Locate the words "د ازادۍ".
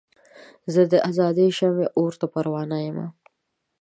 0.91-1.47